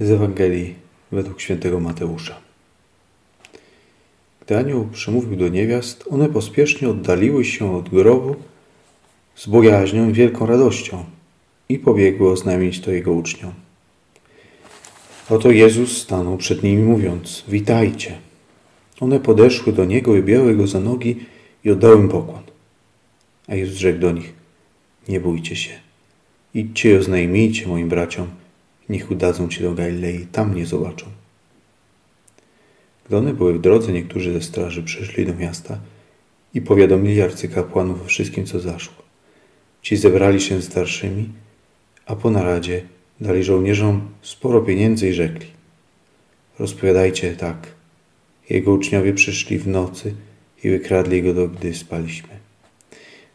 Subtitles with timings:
[0.00, 0.74] z Ewangelii
[1.12, 2.36] według świętego Mateusza.
[4.40, 8.36] Gdy anioł przemówił do niewiast, one pospiesznie oddaliły się od grobu
[9.36, 11.04] z bojaźnią i wielką radością
[11.68, 13.52] i pobiegły oznajmić to jego uczniom.
[15.30, 18.18] Oto Jezus stanął przed nimi mówiąc, witajcie.
[19.00, 21.16] One podeszły do Niego i objęły Go za nogi
[21.64, 22.42] i oddały pokłon.
[23.48, 24.32] A Jezus rzekł do nich,
[25.08, 25.70] nie bójcie się.
[26.54, 28.26] Idźcie i oznajmijcie moim braciom,
[28.90, 31.06] niech udadzą się do Galilei, tam mnie zobaczą.
[33.06, 35.78] Gdy one były w drodze, niektórzy ze straży przyszli do miasta
[36.54, 39.02] i powiadomili arcykapłanów o wszystkim, co zaszło.
[39.82, 41.28] Ci zebrali się z starszymi,
[42.06, 42.82] a po naradzie
[43.20, 45.46] dali żołnierzom sporo pieniędzy i rzekli:
[46.58, 47.66] Rozpowiadajcie tak.
[48.50, 50.14] Jego uczniowie przyszli w nocy
[50.64, 52.39] i wykradli go, do, gdy spaliśmy.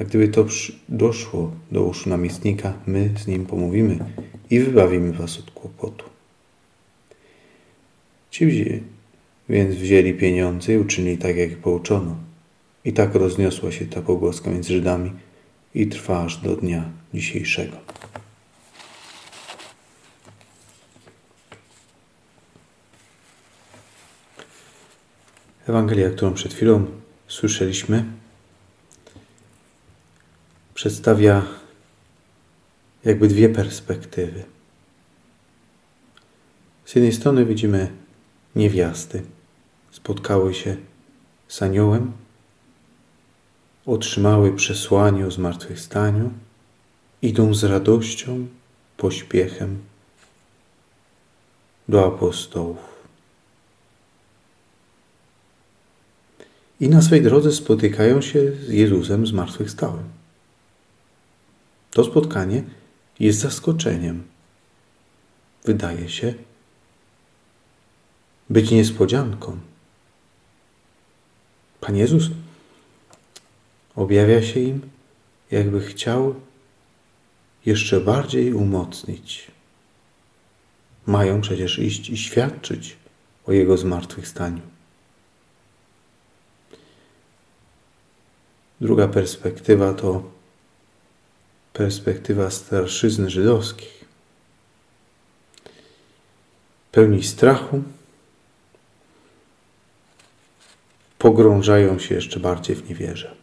[0.00, 0.46] A gdyby to
[0.88, 3.98] doszło do uszu namiestnika, my z nim pomówimy
[4.50, 6.04] i wybawimy was od kłopotu.
[8.30, 8.46] Ci
[9.48, 12.16] więc wzięli pieniądze i uczynili tak, jak pouczono.
[12.84, 15.12] I tak rozniosła się ta pogłoska między Żydami
[15.74, 17.76] i trwa aż do dnia dzisiejszego.
[25.68, 26.86] Ewangelia, którą przed chwilą
[27.28, 28.04] słyszeliśmy,
[30.86, 31.42] przedstawia
[33.04, 34.44] jakby dwie perspektywy.
[36.84, 37.88] Z jednej strony widzimy
[38.56, 39.22] niewiasty,
[39.90, 40.76] spotkały się
[41.48, 42.12] z aniołem,
[43.86, 46.30] otrzymały przesłanie o zmartwychwstaniu,
[47.22, 48.46] idą z radością,
[48.96, 49.78] pośpiechem
[51.88, 52.78] do apostołów.
[56.80, 60.15] I na swej drodze spotykają się z Jezusem zmartwychwstałym.
[61.96, 62.62] To spotkanie
[63.20, 64.24] jest zaskoczeniem.
[65.64, 66.34] Wydaje się
[68.50, 69.58] być niespodzianką.
[71.80, 72.24] Pan Jezus
[73.94, 74.80] objawia się im,
[75.50, 76.34] jakby chciał
[77.66, 79.50] jeszcze bardziej umocnić.
[81.06, 82.96] Mają przecież iść i świadczyć
[83.46, 84.62] o Jego zmartwychwstaniu.
[88.80, 90.35] Druga perspektywa to
[91.76, 94.04] perspektywa starszyzny żydowskich.
[96.92, 97.82] Pełni strachu,
[101.18, 103.34] pogrążają się jeszcze bardziej w niewierze.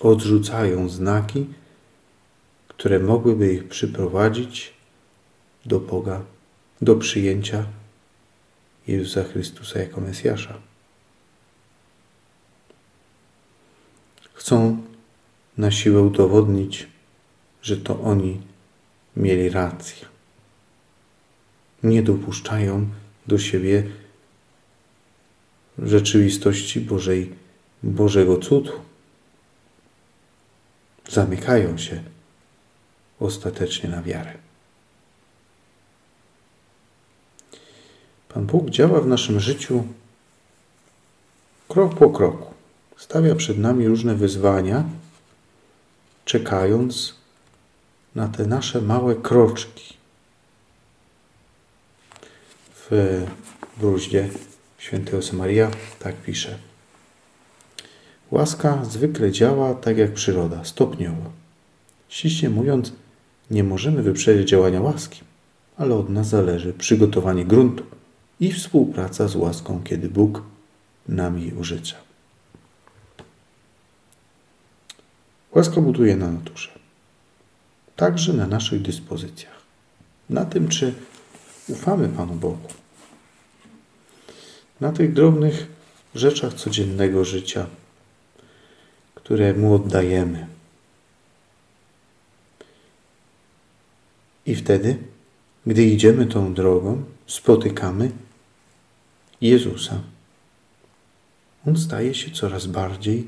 [0.00, 1.46] Odrzucają znaki,
[2.68, 4.72] które mogłyby ich przyprowadzić
[5.66, 6.20] do Boga,
[6.82, 7.66] do przyjęcia
[8.86, 10.54] Jezusa Chrystusa jako Mesjasza.
[14.34, 14.82] Chcą
[15.58, 16.93] na siłę udowodnić,
[17.64, 18.40] że to oni
[19.16, 20.06] mieli rację.
[21.82, 22.88] Nie dopuszczają
[23.26, 23.82] do siebie
[25.78, 27.34] rzeczywistości Bożej,
[27.82, 28.72] Bożego cudu.
[31.08, 32.02] Zamykają się
[33.20, 34.34] ostatecznie na wiarę.
[38.28, 39.84] Pan Bóg działa w naszym życiu
[41.68, 42.54] krok po kroku.
[42.96, 44.84] Stawia przed nami różne wyzwania,
[46.24, 47.23] czekając
[48.14, 49.94] na te nasze małe kroczki.
[52.90, 53.22] W
[53.76, 54.28] bruździe
[54.78, 56.58] świętego Samaria tak pisze.
[58.30, 61.30] Łaska zwykle działa tak jak przyroda, stopniowo.
[62.08, 62.92] Ściśle mówiąc,
[63.50, 65.20] nie możemy wyprzedzić działania łaski,
[65.76, 67.84] ale od nas zależy przygotowanie gruntu
[68.40, 70.42] i współpraca z łaską, kiedy Bóg
[71.08, 71.96] nam jej użycza.
[75.52, 76.83] Łaska buduje na naturze
[77.96, 79.62] także na naszych dyspozycjach.
[80.30, 80.94] Na tym, czy
[81.68, 82.68] ufamy Panu Bogu.
[84.80, 85.66] Na tych drobnych
[86.14, 87.66] rzeczach codziennego życia,
[89.14, 90.46] które Mu oddajemy.
[94.46, 94.96] I wtedy,
[95.66, 98.10] gdy idziemy tą drogą, spotykamy
[99.40, 100.00] Jezusa.
[101.66, 103.26] On staje się coraz bardziej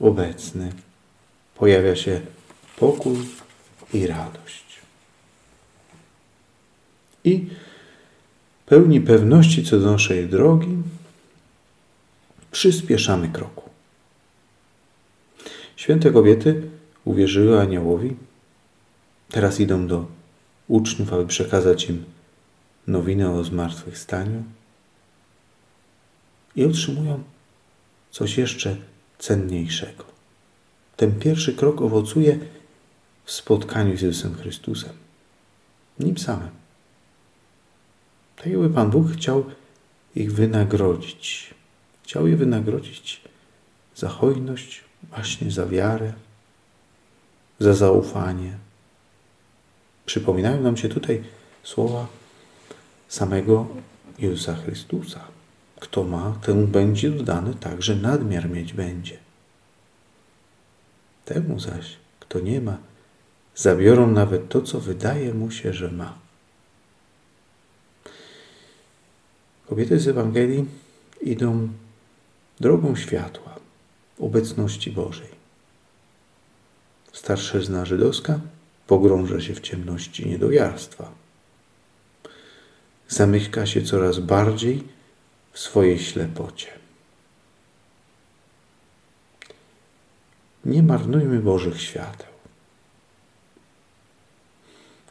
[0.00, 0.72] obecny.
[1.54, 2.20] Pojawia się
[2.76, 3.16] pokój,
[3.92, 4.64] i radość.
[7.24, 7.46] I
[8.66, 10.76] pełni pewności co do naszej drogi,
[12.52, 13.70] przyspieszamy kroku.
[15.76, 16.62] Święte kobiety
[17.04, 18.16] uwierzyły aniołowi,
[19.30, 20.06] teraz idą do
[20.68, 22.04] uczniów, aby przekazać im
[22.86, 24.42] nowinę o zmartwychwstaniu
[26.56, 27.22] i otrzymują
[28.10, 28.76] coś jeszcze
[29.18, 30.04] cenniejszego.
[30.96, 32.38] Ten pierwszy krok owocuje
[33.32, 34.92] spotkaniu z Jezusem Chrystusem.
[35.98, 36.50] Nim samym.
[38.36, 39.44] Tak jakby Pan Bóg chciał
[40.16, 41.54] ich wynagrodzić.
[42.04, 43.20] Chciał je wynagrodzić
[43.96, 46.12] za hojność, właśnie za wiarę,
[47.60, 48.58] za zaufanie.
[50.06, 51.24] Przypominają nam się tutaj
[51.62, 52.06] słowa
[53.08, 53.66] samego
[54.18, 55.24] Jezusa Chrystusa.
[55.80, 59.18] Kto ma, temu będzie dodane także nadmiar mieć będzie.
[61.24, 62.78] Temu zaś, kto nie ma,
[63.56, 66.18] zabiorą nawet to, co wydaje mu się, że ma.
[69.68, 70.64] Kobiety z Ewangelii
[71.20, 71.68] idą
[72.60, 73.56] drogą światła,
[74.18, 75.28] obecności Bożej.
[77.12, 78.40] Starszyzna żydowska
[78.86, 81.12] pogrąża się w ciemności niedowiarstwa.
[83.08, 84.84] Zamyka się coraz bardziej
[85.52, 86.68] w swojej ślepocie.
[90.64, 92.31] Nie marnujmy Bożych świateł.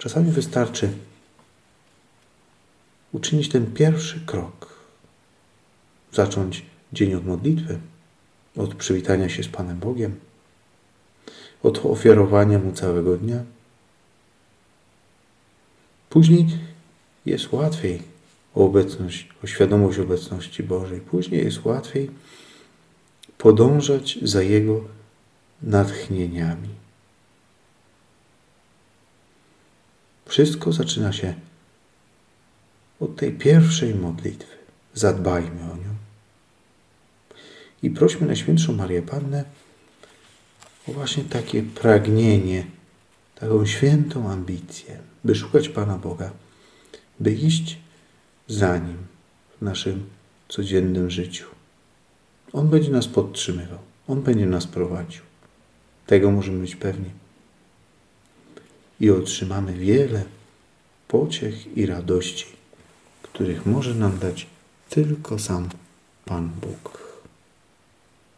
[0.00, 0.92] Czasami wystarczy
[3.12, 4.74] uczynić ten pierwszy krok,
[6.12, 7.78] zacząć dzień od modlitwy,
[8.56, 10.20] od przywitania się z Panem Bogiem,
[11.62, 13.44] od ofiarowania Mu całego dnia.
[16.10, 16.46] Później
[17.26, 18.02] jest łatwiej
[18.54, 21.00] o obecność, o świadomość obecności Bożej.
[21.00, 22.10] Później jest łatwiej
[23.38, 24.84] podążać za Jego
[25.62, 26.68] natchnieniami.
[30.30, 31.34] Wszystko zaczyna się
[33.00, 34.56] od tej pierwszej modlitwy.
[34.94, 35.94] Zadbajmy o nią.
[37.82, 39.44] I prośmy Najświętszą Marię Pannę
[40.88, 42.66] o właśnie takie pragnienie,
[43.34, 46.30] taką świętą ambicję, by szukać Pana Boga,
[47.20, 47.78] by iść
[48.48, 48.98] za Nim
[49.58, 50.06] w naszym
[50.48, 51.46] codziennym życiu.
[52.52, 53.78] On będzie nas podtrzymywał,
[54.08, 55.22] On będzie nas prowadził.
[56.06, 57.10] Tego możemy być pewni.
[59.00, 60.24] I otrzymamy wiele
[61.08, 62.46] pociech i radości,
[63.22, 64.46] których może nam dać
[64.88, 65.68] tylko sam
[66.24, 67.09] Pan Bóg.